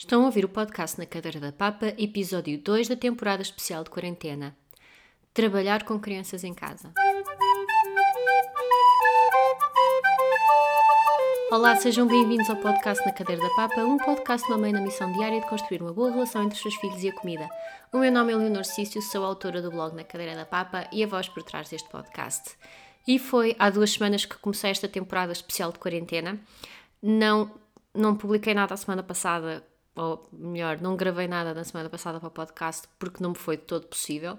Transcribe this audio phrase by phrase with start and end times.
[0.00, 3.90] Estão a ouvir o podcast na Cadeira da Papa, episódio 2 da temporada especial de
[3.90, 4.56] quarentena.
[5.34, 6.92] Trabalhar com crianças em casa.
[11.50, 14.80] Olá, sejam bem-vindos ao podcast na Cadeira da Papa, um podcast de uma mãe na
[14.80, 17.48] missão diária de construir uma boa relação entre os seus filhos e a comida.
[17.92, 21.02] O meu nome é Leonor Cício, sou autora do blog Na Cadeira da Papa e
[21.02, 22.56] a voz por trás deste podcast.
[23.04, 26.38] E foi há duas semanas que comecei esta temporada especial de quarentena.
[27.02, 27.50] Não,
[27.92, 29.66] não publiquei nada a semana passada,
[29.98, 33.56] ou melhor, não gravei nada na semana passada para o podcast porque não me foi
[33.56, 34.38] de todo possível.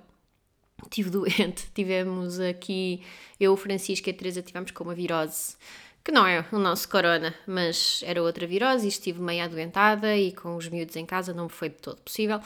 [0.84, 3.04] Estive doente, tivemos aqui,
[3.38, 5.58] eu, o Francisco e a Teresa tivemos com uma virose
[6.02, 10.32] que não é o nosso corona, mas era outra virose e estive meio adoentada e
[10.32, 12.40] com os miúdos em casa não me foi de todo possível.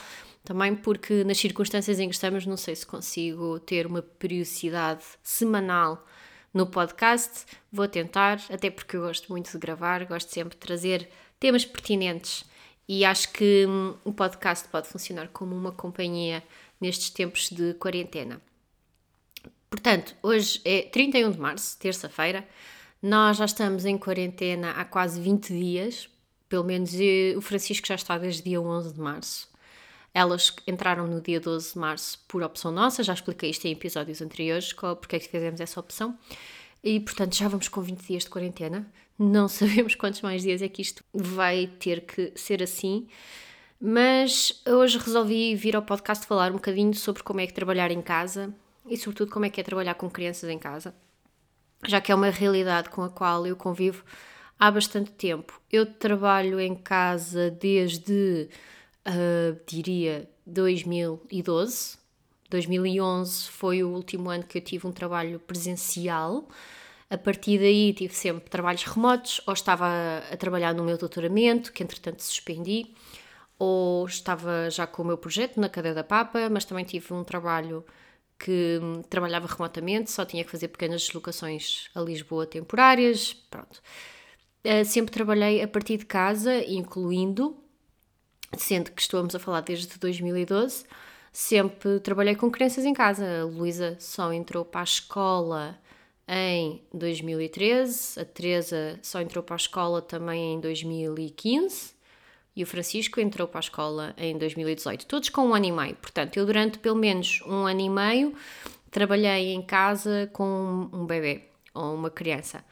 [0.43, 6.03] Também porque nas circunstâncias em que estamos não sei se consigo ter uma periodicidade semanal
[6.51, 7.45] no podcast.
[7.71, 11.07] Vou tentar, até porque eu gosto muito de gravar, gosto sempre de trazer
[11.39, 12.43] temas pertinentes
[12.87, 16.43] e acho que hum, o podcast pode funcionar como uma companhia
[16.79, 18.41] nestes tempos de quarentena.
[19.69, 22.47] Portanto, hoje é 31 de março, terça-feira.
[23.01, 26.09] Nós já estamos em quarentena há quase 20 dias,
[26.47, 29.49] pelo menos eu, o Francisco já está desde dia 11 de março.
[30.13, 34.21] Elas entraram no dia 12 de março por opção nossa, já expliquei isto em episódios
[34.21, 36.17] anteriores, porque é que fizemos essa opção.
[36.83, 38.85] E portanto já vamos com 20 dias de quarentena.
[39.17, 43.07] Não sabemos quantos mais dias é que isto vai ter que ser assim.
[43.79, 48.01] Mas hoje resolvi vir ao podcast falar um bocadinho sobre como é que trabalhar em
[48.01, 48.53] casa
[48.87, 50.93] e, sobretudo, como é que é trabalhar com crianças em casa
[51.85, 54.03] já que é uma realidade com a qual eu convivo
[54.59, 55.59] há bastante tempo.
[55.71, 58.49] Eu trabalho em casa desde,
[59.07, 61.97] uh, diria, 2012.
[62.49, 66.47] 2011 foi o último ano que eu tive um trabalho presencial.
[67.13, 69.85] A partir daí tive sempre trabalhos remotos, ou estava
[70.31, 72.95] a trabalhar no meu doutoramento, que entretanto suspendi,
[73.59, 77.23] ou estava já com o meu projeto na cadeia da Papa, mas também tive um
[77.23, 77.85] trabalho
[78.39, 78.79] que
[79.11, 83.79] trabalhava remotamente, só tinha que fazer pequenas deslocações a Lisboa temporárias, pronto.
[84.65, 87.55] Uh, sempre trabalhei a partir de casa, incluindo,
[88.57, 90.83] sendo que estamos a falar desde 2012,
[91.31, 93.41] sempre trabalhei com crianças em casa.
[93.41, 95.79] A Luísa só entrou para a escola
[96.27, 101.93] em 2013, a Teresa só entrou para a escola também em 2015
[102.55, 105.95] e o Francisco entrou para a escola em 2018, todos com um ano e meio.
[105.95, 108.33] Portanto, eu durante pelo menos um ano e meio
[108.91, 112.63] trabalhei em casa com um bebê ou uma criança.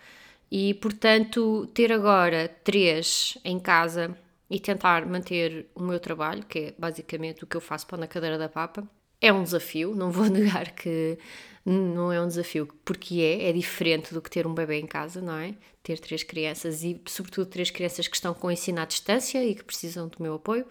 [0.51, 4.15] E, portanto, ter agora três em casa
[4.49, 8.07] e tentar manter o meu trabalho, que é basicamente o que eu faço para na
[8.07, 8.87] cadeira da papa,
[9.21, 11.17] é um desafio, não vou negar que
[11.63, 15.21] não é um desafio, porque é, é diferente do que ter um bebê em casa,
[15.21, 15.53] não é?
[15.83, 19.63] Ter três crianças e, sobretudo, três crianças que estão com ensino à distância e que
[19.63, 20.65] precisam do meu apoio.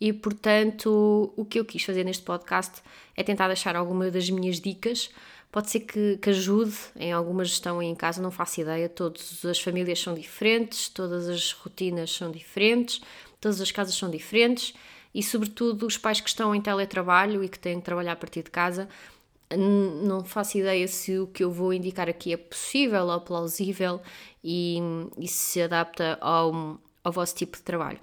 [0.00, 2.82] E, portanto, o que eu quis fazer neste podcast
[3.14, 5.10] é tentar deixar algumas das minhas dicas.
[5.52, 8.88] Pode ser que, que ajude em alguma gestão em casa, não faço ideia.
[8.88, 13.00] Todas as famílias são diferentes, todas as rotinas são diferentes,
[13.40, 14.74] todas as casas são diferentes
[15.16, 18.42] e, sobretudo, os pais que estão em teletrabalho e que têm que trabalhar a partir
[18.42, 18.86] de casa,
[19.50, 24.02] não faço ideia se o que eu vou indicar aqui é possível ou plausível
[24.44, 24.76] e,
[25.16, 27.98] e se adapta ao, ao vosso tipo de trabalho.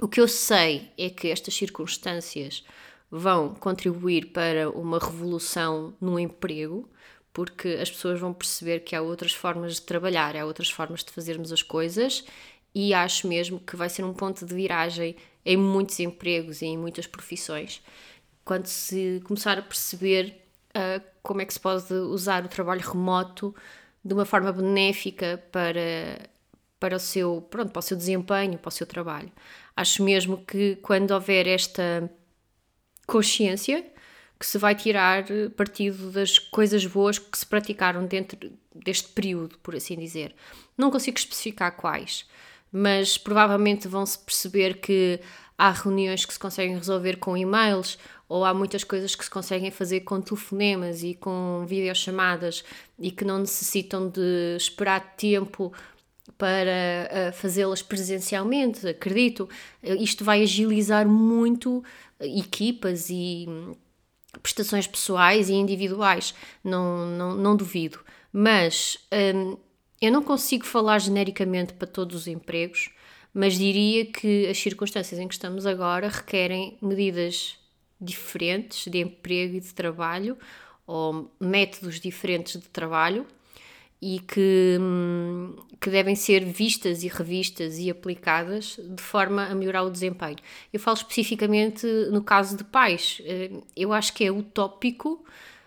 [0.00, 2.64] O que eu sei é que estas circunstâncias
[3.10, 6.88] vão contribuir para uma revolução no emprego,
[7.34, 11.10] porque as pessoas vão perceber que há outras formas de trabalhar, há outras formas de
[11.10, 12.24] fazermos as coisas
[12.74, 16.78] e acho mesmo que vai ser um ponto de viragem em muitos empregos e em
[16.78, 17.82] muitas profissões,
[18.44, 20.40] quando se começar a perceber
[20.70, 23.54] uh, como é que se pode usar o trabalho remoto
[24.04, 26.28] de uma forma benéfica para,
[26.78, 29.32] para, o seu, pronto, para o seu desempenho, para o seu trabalho.
[29.76, 32.10] Acho mesmo que quando houver esta
[33.06, 33.84] consciência,
[34.38, 35.24] que se vai tirar
[35.56, 40.34] partido das coisas boas que se praticaram dentro deste período, por assim dizer.
[40.76, 42.26] Não consigo especificar quais,
[42.76, 45.20] mas provavelmente vão-se perceber que
[45.56, 47.96] há reuniões que se conseguem resolver com e-mails
[48.28, 52.64] ou há muitas coisas que se conseguem fazer com telefonemas e com videochamadas
[52.98, 55.72] e que não necessitam de esperar tempo
[56.36, 59.48] para uh, fazê-las presencialmente, acredito.
[59.80, 61.84] Isto vai agilizar muito
[62.18, 63.76] equipas e hum,
[64.42, 66.34] prestações pessoais e individuais,
[66.64, 68.00] não, não, não duvido.
[68.32, 69.56] Mas um,
[70.04, 72.90] eu não consigo falar genericamente para todos os empregos,
[73.32, 77.56] mas diria que as circunstâncias em que estamos agora requerem medidas
[78.00, 80.36] diferentes de emprego e de trabalho,
[80.86, 83.26] ou métodos diferentes de trabalho,
[84.00, 89.82] e que, hum, que devem ser vistas e revistas e aplicadas de forma a melhorar
[89.82, 90.36] o desempenho.
[90.70, 93.22] Eu falo especificamente no caso de pais.
[93.24, 95.24] Eh, eu acho que é utópico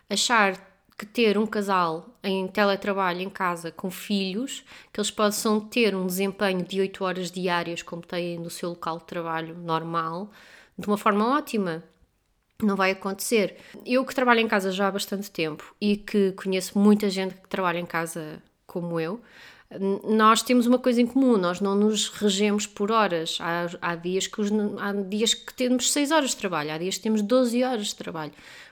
[0.08, 0.67] achar
[0.98, 6.08] que ter um casal em teletrabalho em casa com filhos, que eles possam ter um
[6.08, 10.32] desempenho de 8 horas diárias, como têm no seu local de trabalho normal,
[10.78, 11.84] de uma forma ótima.
[12.62, 13.58] Não vai acontecer.
[13.86, 17.48] Eu que trabalho em casa já há bastante tempo e que conheço muita gente que
[17.48, 19.22] trabalha em casa como eu,
[20.04, 23.38] nós temos uma coisa em comum, nós não nos regemos por horas.
[23.42, 24.50] Há, há, dias, que os,
[24.80, 27.96] há dias que temos 6 horas de trabalho, há dias que temos 12 horas de
[27.96, 28.32] trabalho.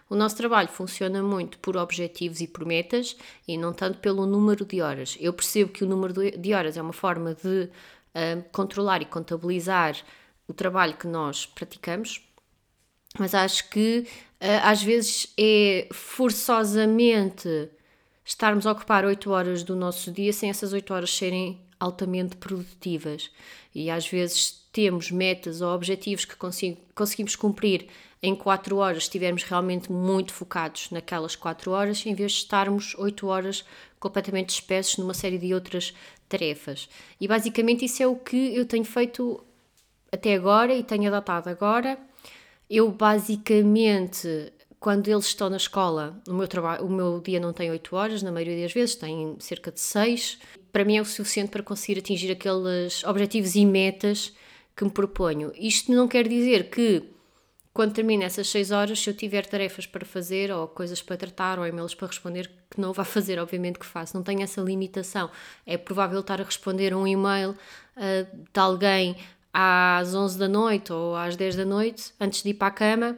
[0.10, 3.18] O nosso trabalho funciona muito por objetivos e por metas
[3.48, 5.18] e não tanto pelo número de horas.
[5.20, 9.96] Eu percebo que o número de horas é uma forma de uh, controlar e contabilizar
[10.48, 12.22] o trabalho que nós praticamos,
[13.18, 14.06] mas acho que
[14.42, 17.70] uh, às vezes é forçosamente
[18.24, 23.32] estarmos a ocupar 8 horas do nosso dia sem essas 8 horas serem altamente produtivas.
[23.74, 27.88] E às vezes temos metas ou objetivos que conseguimos cumprir
[28.22, 33.28] em 4 horas, estivermos realmente muito focados naquelas 4 horas, em vez de estarmos 8
[33.28, 33.64] horas
[34.00, 35.94] completamente espessos numa série de outras
[36.28, 36.90] tarefas.
[37.22, 39.44] E basicamente isso é o que eu tenho feito
[40.12, 42.00] até agora e tenho adotado agora.
[42.68, 44.52] Eu basicamente
[44.86, 48.22] quando eles estão na escola, o meu, trabalho, o meu dia não tem 8 horas,
[48.22, 50.38] na maioria das vezes tem cerca de 6.
[50.72, 54.32] Para mim é o suficiente para conseguir atingir aqueles objetivos e metas
[54.76, 55.52] que me proponho.
[55.56, 57.02] Isto não quer dizer que
[57.74, 61.58] quando termino essas 6 horas, se eu tiver tarefas para fazer, ou coisas para tratar,
[61.58, 64.16] ou e-mails para responder, que não vá fazer, obviamente que faço.
[64.16, 65.32] Não tenho essa limitação.
[65.66, 67.56] É provável estar a responder um e-mail
[67.98, 69.18] uh, de alguém
[69.52, 73.18] às 11 da noite ou às 10 da noite, antes de ir para a cama,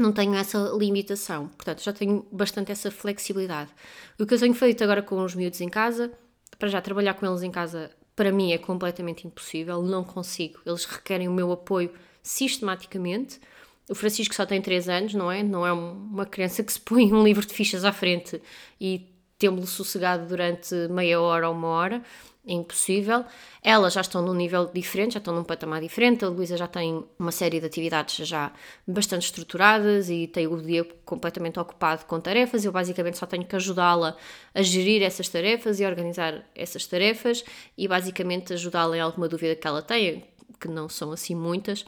[0.00, 1.48] não tenho essa limitação.
[1.48, 3.70] Portanto, já tenho bastante essa flexibilidade.
[4.18, 6.10] O que eu tenho feito agora com os miúdos em casa,
[6.58, 10.60] para já trabalhar com eles em casa, para mim é completamente impossível, não consigo.
[10.66, 11.92] Eles requerem o meu apoio
[12.22, 13.40] sistematicamente.
[13.88, 15.42] O Francisco só tem 3 anos, não é?
[15.42, 18.40] Não é uma criança que se põe um livro de fichas à frente
[18.80, 19.08] e
[19.38, 22.02] temos-lo sossegado durante meia hora ou uma hora
[22.46, 23.24] é impossível.
[23.62, 26.24] Elas já estão num nível diferente, já estão num patamar diferente.
[26.24, 28.50] A Luísa já tem uma série de atividades já
[28.86, 32.64] bastante estruturadas e tem o dia completamente ocupado com tarefas.
[32.64, 34.16] Eu basicamente só tenho que ajudá-la
[34.54, 37.44] a gerir essas tarefas e a organizar essas tarefas
[37.76, 40.22] e basicamente ajudá-la em alguma dúvida que ela tenha,
[40.58, 41.84] que não são assim muitas.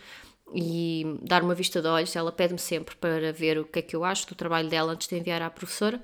[0.55, 3.97] E dar uma vista de olhos, ela pede-me sempre para ver o que é que
[3.97, 5.99] eu acho do trabalho dela antes de enviar à professora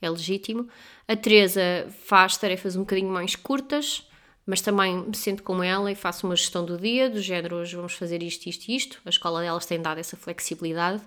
[0.00, 0.68] é legítimo.
[1.06, 4.08] A Teresa faz tarefas um bocadinho mais curtas,
[4.46, 7.76] mas também me sinto como ela e faço uma gestão do dia, do género hoje
[7.76, 9.00] vamos fazer isto, isto e isto.
[9.04, 11.02] A escola delas tem dado essa flexibilidade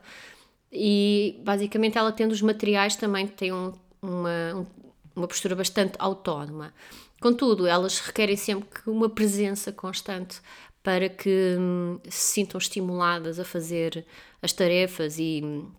[0.72, 4.68] e basicamente ela tendo os materiais também tem um, uma,
[5.16, 6.74] uma postura bastante autónoma.
[7.22, 10.42] Contudo, elas requerem sempre uma presença constante
[10.82, 14.06] para que hum, se sintam estimuladas a fazer
[14.42, 15.72] as tarefas e hum,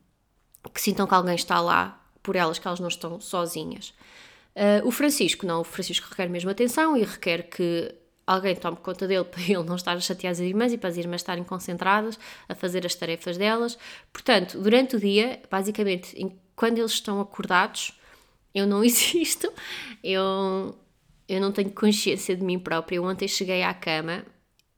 [0.73, 3.95] que sintam que alguém está lá por elas, que elas não estão sozinhas.
[4.57, 7.95] Uh, o Francisco, não, o Francisco requer mesmo atenção e requer que
[8.27, 10.97] alguém tome conta dele para ele não estar a chatear as irmãs e para as
[10.97, 12.19] irmãs estarem concentradas
[12.49, 13.79] a fazer as tarefas delas.
[14.13, 17.93] Portanto, durante o dia, basicamente, quando eles estão acordados,
[18.55, 19.53] eu não existo,
[20.03, 20.75] eu,
[21.29, 23.03] eu não tenho consciência de mim própria.
[23.03, 24.25] Ontem cheguei à cama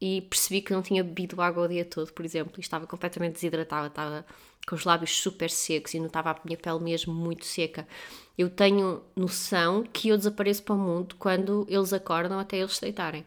[0.01, 3.35] e percebi que não tinha bebido água o dia todo, por exemplo, e estava completamente
[3.35, 4.27] desidratada, estava
[4.67, 7.87] com os lábios super secos e notava a minha pele mesmo muito seca.
[8.37, 13.25] Eu tenho noção que eu desapareço para o mundo quando eles acordam até eles deitarem.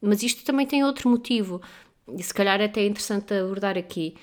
[0.00, 1.62] Mas isto também tem outro motivo,
[2.06, 4.14] e se calhar até é interessante abordar aqui.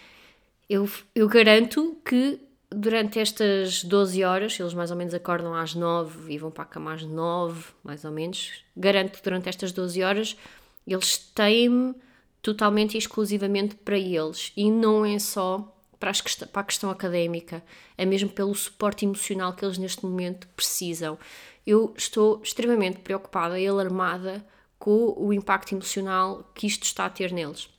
[0.69, 2.39] Eu, eu garanto que
[2.69, 6.67] durante estas 12 horas, eles mais ou menos acordam às 9 e vão para a
[6.67, 8.63] cama às 9, mais ou menos.
[8.77, 10.37] Garanto que durante estas 12 horas
[10.85, 11.95] eles têm-me
[12.41, 14.51] totalmente e exclusivamente para eles.
[14.55, 17.63] E não é só para, as, para a questão académica,
[17.97, 21.17] é mesmo pelo suporte emocional que eles neste momento precisam.
[21.65, 24.45] Eu estou extremamente preocupada e alarmada
[24.79, 27.69] com o impacto emocional que isto está a ter neles.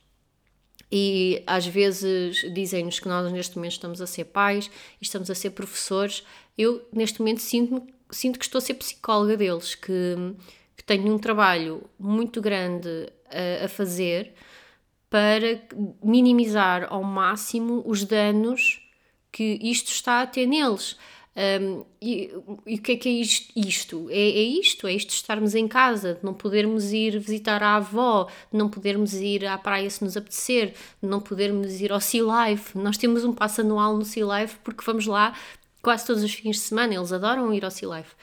[0.89, 4.69] E às vezes dizem-nos que nós neste momento estamos a ser pais
[5.01, 6.23] estamos a ser professores.
[6.57, 10.15] Eu neste momento sinto, sinto que estou a ser psicóloga deles, que,
[10.75, 14.33] que tenho um trabalho muito grande a, a fazer
[15.09, 15.61] para
[16.03, 18.81] minimizar ao máximo os danos
[19.31, 20.97] que isto está a ter neles.
[21.35, 22.31] Um, e,
[22.67, 23.51] e, o que é que é isto?
[23.55, 24.07] isto?
[24.09, 27.75] É, é, isto, é isto de estarmos em casa, de não podermos ir visitar a
[27.75, 31.99] avó, de não podermos ir à praia se nos apetecer, de não podermos ir ao
[31.99, 32.77] Sea Life.
[32.77, 35.33] Nós temos um passo anual no Sea Life porque vamos lá
[35.81, 38.15] quase todos os fins de semana, eles adoram ir ao Sea Life.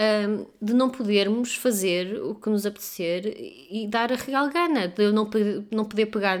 [0.00, 3.36] Um, de não podermos fazer o que nos apetecer
[3.70, 5.28] e dar a real gana, de eu não,
[5.70, 6.40] não poder pegar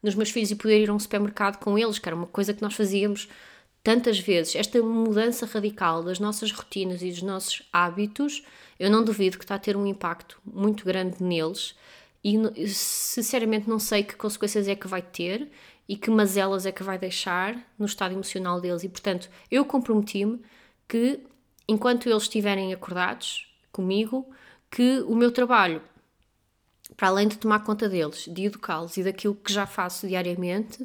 [0.00, 2.54] nos meus filhos e poder ir a um supermercado com eles, que era uma coisa
[2.54, 3.28] que nós fazíamos
[3.82, 4.54] tantas vezes.
[4.54, 8.44] Esta mudança radical das nossas rotinas e dos nossos hábitos,
[8.78, 11.74] eu não duvido que está a ter um impacto muito grande neles
[12.22, 12.38] e
[12.68, 15.50] sinceramente não sei que consequências é que vai ter
[15.88, 18.84] e que mazelas é que vai deixar no estado emocional deles.
[18.84, 20.40] E portanto, eu comprometi-me
[20.86, 21.20] que
[21.70, 24.28] enquanto eles estiverem acordados comigo,
[24.68, 25.80] que o meu trabalho,
[26.96, 30.84] para além de tomar conta deles, de educá-los e daquilo que já faço diariamente,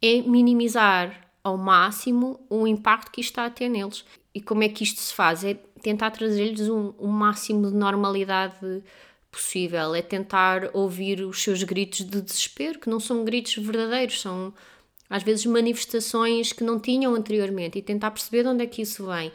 [0.00, 4.04] é minimizar ao máximo o impacto que isto está a ter neles.
[4.32, 5.42] E como é que isto se faz?
[5.42, 8.82] É tentar trazer-lhes um, um máximo de normalidade
[9.28, 14.54] possível, é tentar ouvir os seus gritos de desespero, que não são gritos verdadeiros, são
[15.10, 19.06] às vezes manifestações que não tinham anteriormente, e tentar perceber de onde é que isso
[19.06, 19.32] vem.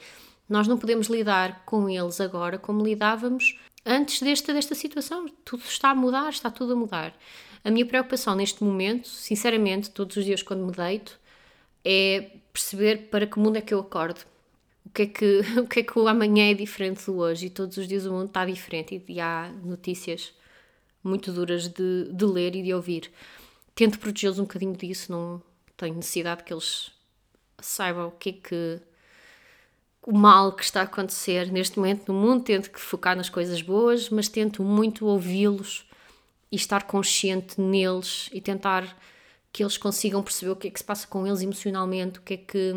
[0.50, 5.27] Nós não podemos lidar com eles agora como lidávamos antes desta, desta situação.
[5.44, 7.13] Tudo está a mudar, está tudo a mudar.
[7.63, 11.20] A minha preocupação neste momento, sinceramente, todos os dias quando me deito,
[11.84, 14.22] é perceber para que mundo é que eu acordo.
[14.86, 17.50] O que é que o, que é que o amanhã é diferente do hoje e
[17.50, 20.34] todos os dias o mundo está diferente e, há notícias
[21.04, 23.12] muito duras de, de ler e de ouvir.
[23.75, 25.42] Tento protegê-los um bocadinho disso, não
[25.75, 26.92] tenho necessidade que eles
[27.60, 28.82] saibam o que é que
[30.08, 33.62] o mal que está a acontecer neste momento no mundo, tento que focar nas coisas
[33.62, 35.86] boas, mas tento muito ouvi-los
[36.50, 38.98] e estar consciente neles e tentar
[39.52, 42.36] que eles consigam perceber o que é que se passa com eles emocionalmente, o que
[42.36, 42.74] é que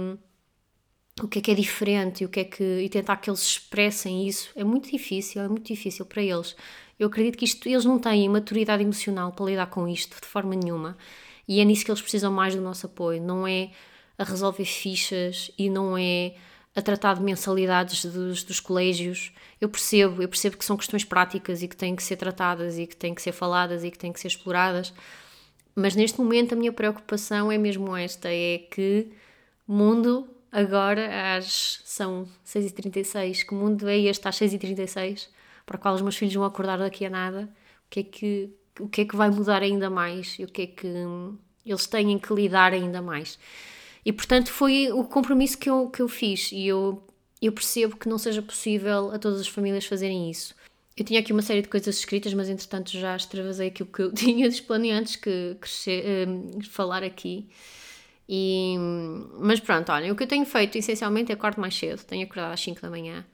[1.23, 4.27] o que é que é diferente o que é que e tentar que eles expressem
[4.27, 6.57] isso é muito difícil, é muito difícil para eles.
[6.99, 10.57] Eu acredito que isto eles não têm maturidade emocional para lidar com isto de forma
[10.57, 10.99] nenhuma.
[11.47, 13.71] E é nisso que eles precisam mais do nosso apoio, não é
[14.19, 16.35] a resolver fichas e não é
[16.75, 19.33] a tratar de mensalidades dos, dos colégios.
[19.61, 22.87] Eu percebo, eu percebo que são questões práticas e que têm que ser tratadas e
[22.87, 24.93] que têm que ser faladas e que têm que ser exploradas.
[25.75, 29.09] Mas neste momento a minha preocupação é mesmo esta: é que
[29.67, 35.29] mundo agora às são 6h36, que mundo é este às 6h36,
[35.67, 37.49] para o qual os meus filhos vão acordar daqui a nada,
[37.87, 40.63] o que é que, o que, é que vai mudar ainda mais e o que
[40.63, 40.89] é que
[41.65, 43.39] eles têm que lidar ainda mais.
[44.05, 47.03] E portanto foi o compromisso que eu, que eu fiz e eu,
[47.41, 50.55] eu percebo que não seja possível a todas as famílias fazerem isso.
[50.97, 54.13] Eu tinha aqui uma série de coisas escritas, mas entretanto já extravasei aquilo que eu
[54.15, 57.49] tinha de planeantes que, que um, falar aqui.
[58.29, 58.77] E,
[59.39, 62.53] mas pronto, olhem, o que eu tenho feito essencialmente é acordo mais cedo, tenho acordado
[62.53, 63.25] às 5 da manhã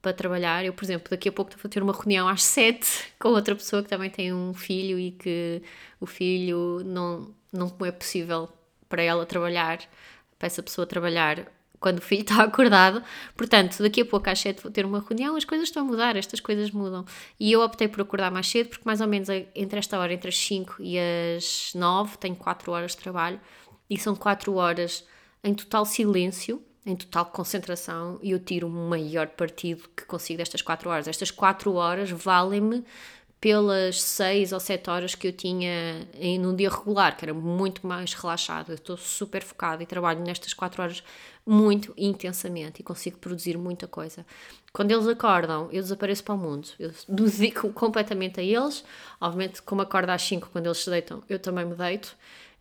[0.00, 0.64] para trabalhar.
[0.64, 3.82] Eu, por exemplo, daqui a pouco vou ter uma reunião às 7 com outra pessoa
[3.82, 5.62] que também tem um filho e que
[6.00, 8.48] o filho não, não é possível
[8.88, 9.78] para ela trabalhar,
[10.38, 11.46] para essa pessoa trabalhar
[11.78, 13.02] quando o filho está acordado.
[13.36, 16.16] Portanto, daqui a pouco às 7 vou ter uma reunião, as coisas estão a mudar,
[16.16, 17.04] estas coisas mudam.
[17.38, 20.28] E eu optei por acordar mais cedo, porque mais ou menos entre esta hora, entre
[20.28, 23.40] as 5 e as 9, tenho 4 horas de trabalho,
[23.88, 25.04] e são 4 horas
[25.44, 30.62] em total silêncio, em total concentração, e eu tiro o maior partido que consigo destas
[30.62, 31.08] 4 horas.
[31.08, 32.84] Estas 4 horas valem-me
[33.46, 37.86] pelas 6 ou 7 horas que eu tinha em um dia regular, que era muito
[37.86, 38.72] mais relaxado.
[38.72, 41.04] Estou super focada e trabalho nestas 4 horas
[41.46, 44.26] muito intensamente e consigo produzir muita coisa.
[44.72, 46.70] Quando eles acordam, eu desapareço para o mundo.
[46.76, 48.82] Eu dedico completamente a eles.
[49.20, 52.16] Obviamente, como acordo às 5 quando eles se deitam, eu também me deito.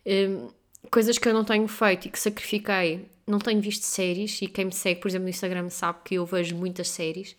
[0.06, 0.50] Um,
[0.92, 3.10] coisas que eu não tenho feito e que sacrifiquei.
[3.26, 6.28] Não tenho visto séries e quem me segue, por exemplo, no Instagram sabe que eu
[6.28, 7.36] vejo muitas séries.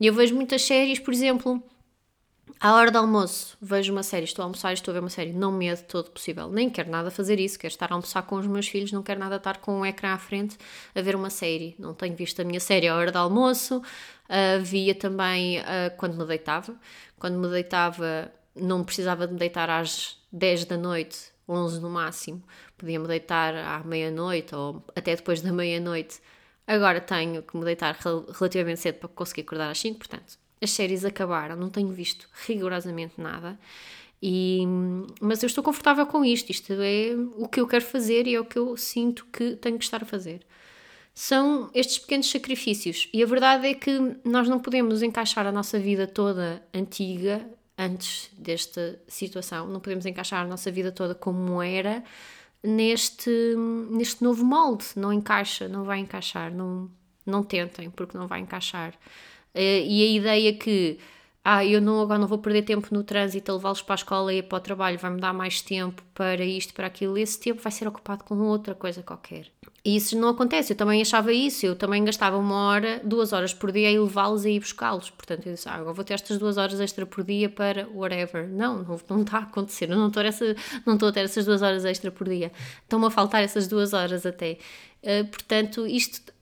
[0.00, 1.62] E eu vejo muitas séries, por exemplo,
[2.60, 5.10] à hora do almoço, vejo uma série, estou a almoçar e estou a ver uma
[5.10, 6.48] série, não me é de todo possível.
[6.48, 9.20] Nem quero nada fazer isso, quero estar a almoçar com os meus filhos, não quero
[9.20, 10.56] nada estar com um ecrã à frente
[10.94, 11.74] a ver uma série.
[11.78, 16.16] Não tenho visto a minha série à hora do almoço, uh, via também uh, quando
[16.16, 16.74] me deitava.
[17.18, 22.42] Quando me deitava, não precisava de me deitar às 10 da noite, 11 no máximo.
[22.76, 26.20] Podia-me deitar à meia-noite ou até depois da meia-noite.
[26.66, 27.96] Agora tenho que me deitar
[28.38, 33.20] relativamente cedo para conseguir acordar às 5, portanto, as séries acabaram, não tenho visto rigorosamente
[33.20, 33.58] nada.
[34.22, 34.64] E,
[35.20, 38.40] mas eu estou confortável com isto, isto é o que eu quero fazer e é
[38.40, 40.40] o que eu sinto que tenho que estar a fazer.
[41.14, 45.78] São estes pequenos sacrifícios, e a verdade é que nós não podemos encaixar a nossa
[45.78, 47.46] vida toda antiga,
[47.78, 52.02] antes desta situação, não podemos encaixar a nossa vida toda como era
[52.62, 53.30] neste,
[53.90, 54.86] neste novo molde.
[54.96, 56.90] Não encaixa, não vai encaixar, não,
[57.24, 58.94] não tentem, porque não vai encaixar.
[59.56, 60.98] Uh, e a ideia que
[61.48, 64.34] ah, eu não, agora não vou perder tempo no trânsito a levá-los para a escola
[64.34, 67.70] e para o trabalho, vai-me dar mais tempo para isto, para aquilo, esse tempo vai
[67.70, 69.46] ser ocupado com outra coisa qualquer.
[69.84, 73.54] E isso não acontece, eu também achava isso, eu também gastava uma hora, duas horas
[73.54, 75.10] por dia a levá-los e ir buscá-los.
[75.10, 78.48] Portanto, eu disse, ah, agora vou ter estas duas horas extra por dia para whatever.
[78.48, 81.44] Não, não, não está a acontecer, eu não estou, essa, não estou a ter essas
[81.44, 82.50] duas horas extra por dia.
[82.82, 84.58] Estão-me a faltar essas duas horas até.
[85.00, 86.34] Uh, portanto, isto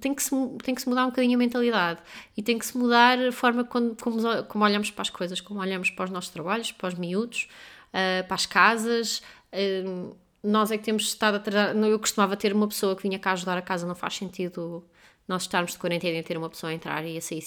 [0.00, 0.30] tem que, se,
[0.62, 2.00] tem que se mudar um bocadinho a mentalidade
[2.36, 5.60] e tem que se mudar a forma como, como, como olhamos para as coisas, como
[5.60, 7.48] olhamos para os nossos trabalhos, para os miúdos,
[7.88, 9.22] uh, para as casas.
[9.52, 11.76] Uh, nós é que temos estado a trazer.
[11.76, 14.84] Eu costumava ter uma pessoa que vinha cá ajudar a casa, não faz sentido
[15.30, 17.40] nós estarmos de quarentena e ter uma pessoa a entrar e a sair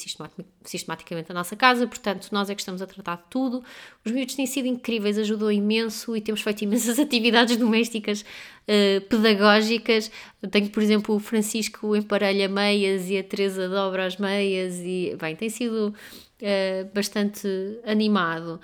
[0.64, 3.62] sistematicamente da nossa casa, portanto, nós é que estamos a tratar de tudo.
[4.06, 10.10] Os miúdos têm sido incríveis, ajudou imenso e temos feito imensas atividades domésticas uh, pedagógicas.
[10.50, 15.36] tenho, por exemplo, o Francisco emparelha meias e a Teresa dobra as meias e, bem,
[15.36, 17.48] tem sido uh, bastante
[17.86, 18.62] animado.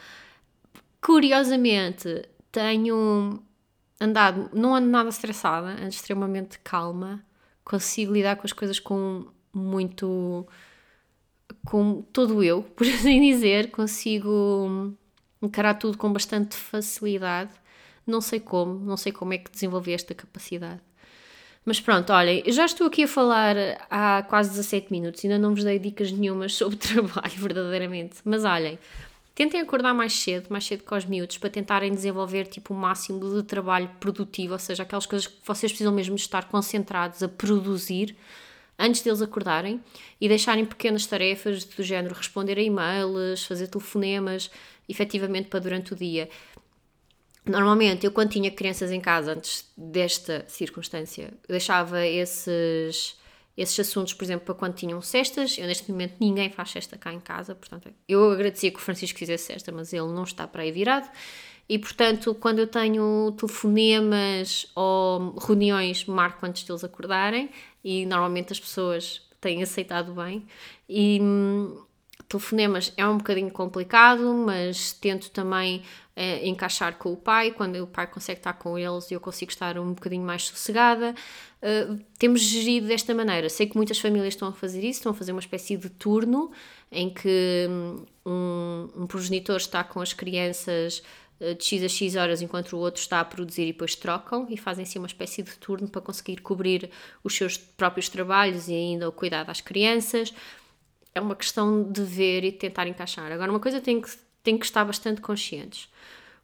[1.02, 2.24] Curiosamente,
[2.54, 3.44] tenho
[4.00, 7.22] andado, não ando nada estressada, ando extremamente calma,
[7.70, 10.48] consigo lidar com as coisas com muito.
[11.66, 14.96] com todo eu, por assim dizer, consigo
[15.40, 17.52] encarar tudo com bastante facilidade.
[18.08, 20.82] Não sei como, não sei como é que desenvolvi esta capacidade.
[21.64, 23.56] Mas pronto, olhem, já estou aqui a falar
[23.92, 28.18] há quase 17 minutos, ainda não vos dei dicas nenhumas sobre trabalho, verdadeiramente.
[28.26, 28.80] Mas olhem,
[29.40, 33.22] Tentem acordar mais cedo, mais cedo que os miúdos, para tentarem desenvolver tipo o máximo
[33.22, 38.18] de trabalho produtivo, ou seja, aquelas coisas que vocês precisam mesmo estar concentrados a produzir
[38.78, 39.82] antes deles acordarem
[40.20, 44.52] e deixarem pequenas tarefas do género responder a e-mails, fazer telefonemas,
[44.90, 46.28] efetivamente para durante o dia.
[47.46, 53.18] Normalmente, eu quando tinha crianças em casa, antes desta circunstância, deixava esses
[53.62, 55.58] esses assuntos, por exemplo, para quando tinham cestas.
[55.58, 59.20] Eu, neste momento, ninguém faz cesta cá em casa, portanto, eu agradecia que o Francisco
[59.20, 61.10] fizesse cesta, mas ele não está para aí virado.
[61.68, 67.50] E, portanto, quando eu tenho telefonemas ou reuniões, marco antes deles acordarem
[67.84, 70.48] e normalmente as pessoas têm aceitado bem.
[70.88, 71.84] E hum,
[72.30, 75.82] telefonemas é um bocadinho complicado, mas tento também
[76.16, 79.78] uh, encaixar com o pai, quando o pai consegue estar com eles eu consigo estar
[79.80, 81.16] um bocadinho mais sossegada.
[81.62, 83.50] Uh, temos gerido desta maneira.
[83.50, 86.52] Sei que muitas famílias estão a fazer isso, estão a fazer uma espécie de turno
[86.92, 91.02] em que hum, um, um progenitor está com as crianças
[91.40, 94.46] eh, de X a X horas enquanto o outro está a produzir e depois trocam
[94.50, 96.90] e fazem assim uma espécie de turno para conseguir cobrir
[97.24, 100.34] os seus próprios trabalhos e ainda o cuidar das crianças.
[101.14, 103.32] É uma questão de ver e tentar encaixar.
[103.32, 104.10] Agora, uma coisa tem que,
[104.44, 105.90] tem que estar bastante conscientes.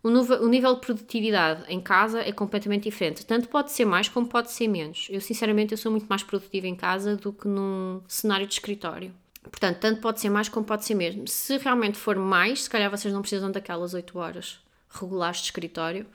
[0.03, 3.25] O, o nível de produtividade em casa é completamente diferente.
[3.25, 5.07] Tanto pode ser mais como pode ser menos.
[5.09, 9.11] Eu, sinceramente, eu sou muito mais produtiva em casa do que num cenário de escritório.
[9.41, 11.27] Portanto, tanto pode ser mais como pode ser mesmo.
[11.27, 16.05] Se realmente for mais, se calhar vocês não precisam daquelas 8 horas regulares de escritório.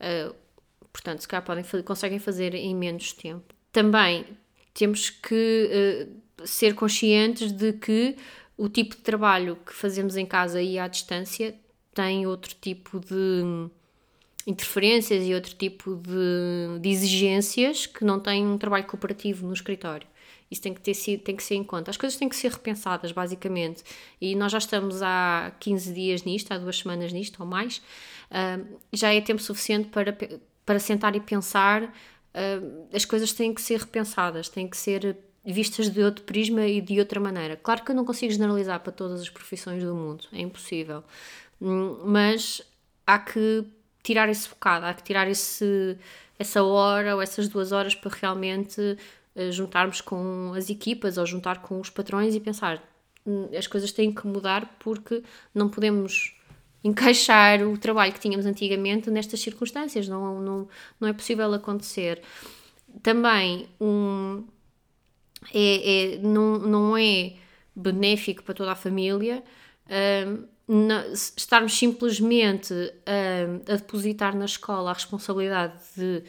[0.00, 0.34] Uh,
[0.92, 3.54] portanto, se calhar podem, conseguem fazer em menos tempo.
[3.72, 4.26] Também
[4.74, 8.16] temos que uh, ser conscientes de que
[8.56, 11.54] o tipo de trabalho que fazemos em casa e à distância
[11.94, 13.68] tem outro tipo de
[14.46, 20.06] interferências e outro tipo de, de, exigências que não tem um trabalho cooperativo no escritório.
[20.48, 21.90] Isso tem que, ter, tem que ser em conta.
[21.90, 23.82] As coisas têm que ser repensadas, basicamente.
[24.20, 27.78] E nós já estamos há 15 dias nisto, há duas semanas nisto ou mais.
[28.30, 30.16] Uh, já é tempo suficiente para,
[30.64, 31.82] para sentar e pensar.
[31.82, 35.16] Uh, as coisas têm que ser repensadas, têm que ser
[35.52, 37.56] vistas de outro prisma e de outra maneira.
[37.56, 41.04] Claro que eu não consigo generalizar para todas as profissões do mundo, é impossível.
[41.60, 42.62] Hum, mas
[43.06, 43.64] há que
[44.02, 45.96] tirar esse bocado, há que tirar esse,
[46.38, 48.96] essa hora ou essas duas horas para realmente
[49.34, 52.82] eh, juntarmos com as equipas ou juntar com os patrões e pensar
[53.26, 55.22] hum, as coisas têm que mudar porque
[55.54, 56.36] não podemos
[56.82, 60.68] encaixar o trabalho que tínhamos antigamente nestas circunstâncias, não, não,
[61.00, 62.22] não é possível acontecer.
[63.02, 64.44] Também um,
[65.52, 67.34] é, é, não, não é
[67.74, 69.42] benéfico para toda a família
[70.68, 72.74] um, estarmos simplesmente
[73.06, 76.22] a, a, depositar na escola a responsabilidade de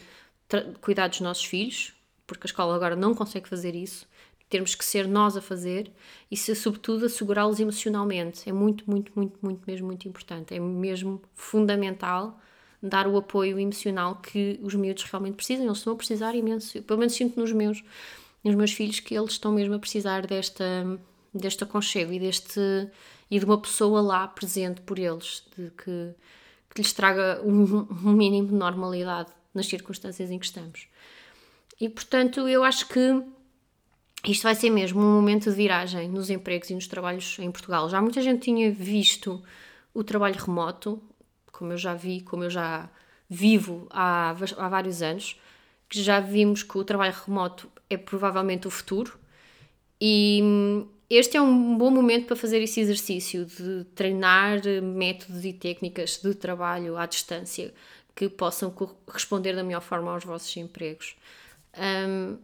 [0.80, 1.92] cuidar dos nossos filhos,
[2.26, 4.06] porque a escola agora não consegue fazer isso,
[4.48, 5.92] temos que ser nós a fazer
[6.30, 8.48] e, se, sobretudo, assegurá-los emocionalmente.
[8.48, 10.54] É muito, muito, muito, muito, mesmo muito importante.
[10.54, 12.40] É mesmo fundamental
[12.82, 15.66] dar o apoio emocional que os miúdos realmente precisam.
[15.66, 16.82] Eles estão a precisar imenso.
[16.82, 17.82] pelo menos sinto nos meus,
[18.44, 20.64] nos meus filhos que eles estão mesmo a precisar desta,
[21.34, 22.60] deste aconchego e deste
[23.30, 26.14] e de uma pessoa lá presente por eles, de que,
[26.70, 30.88] que lhes traga um, um mínimo de normalidade nas circunstâncias em que estamos.
[31.80, 33.22] E portanto, eu acho que
[34.26, 37.88] isto vai ser mesmo um momento de viragem nos empregos e nos trabalhos em Portugal.
[37.88, 39.42] Já muita gente tinha visto
[39.94, 41.00] o trabalho remoto,
[41.52, 42.88] como eu já vi, como eu já
[43.28, 45.38] vivo há, há vários anos,
[45.88, 49.18] que já vimos que o trabalho remoto é provavelmente o futuro
[50.00, 55.52] e hum, este é um bom momento para fazer esse exercício de treinar métodos e
[55.52, 57.72] técnicas de trabalho à distância
[58.14, 58.74] que possam
[59.08, 61.16] responder da melhor forma aos vossos empregos.
[61.78, 62.36] Um,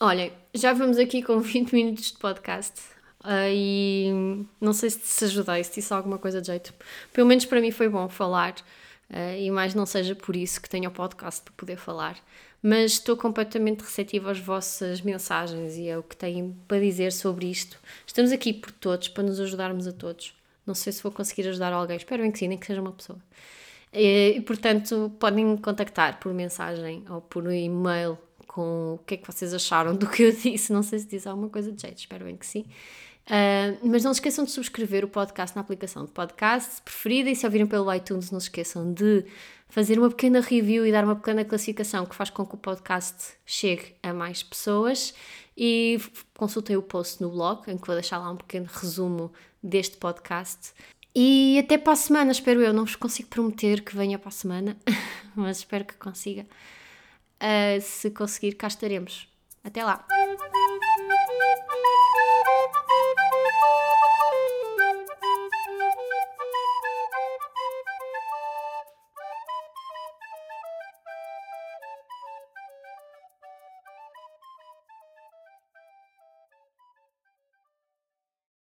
[0.00, 2.80] olhem, já vamos aqui com 20 minutos de podcast.
[3.22, 6.72] Uh, e não sei se te ajudei, se disse alguma coisa de jeito.
[7.12, 8.54] Pelo menos para mim foi bom falar,
[9.10, 12.16] uh, e mais não seja por isso que tenho o podcast para poder falar.
[12.62, 17.78] Mas estou completamente receptiva às vossas mensagens e ao que têm para dizer sobre isto.
[18.06, 20.34] Estamos aqui por todos, para nos ajudarmos a todos.
[20.66, 22.92] Não sei se vou conseguir ajudar alguém, espero bem que sim, nem que seja uma
[22.92, 23.18] pessoa.
[23.92, 29.16] E, e portanto, podem me contactar por mensagem ou por e-mail com o que é
[29.16, 30.72] que vocês acharam do que eu disse.
[30.72, 32.64] Não sei se diz alguma coisa de jeito, espero bem que sim.
[33.30, 37.36] Uh, mas não se esqueçam de subscrever o podcast na aplicação de podcast preferida e
[37.36, 39.24] se ouvirem pelo iTunes, não se esqueçam de
[39.68, 43.34] fazer uma pequena review e dar uma pequena classificação que faz com que o podcast
[43.46, 45.14] chegue a mais pessoas.
[45.56, 46.00] E
[46.36, 50.72] consultem o post no blog, em que vou deixar lá um pequeno resumo deste podcast.
[51.14, 52.72] E até para a semana, espero eu.
[52.72, 54.76] Não vos consigo prometer que venha para a semana,
[55.36, 56.46] mas espero que consiga.
[57.36, 59.28] Uh, se conseguir, cá estaremos.
[59.62, 60.04] Até lá!